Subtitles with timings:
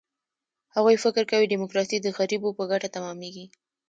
[0.75, 3.45] هغوی فکر کوي، ډیموکراسي د غریبو په ګټه تمامېږي.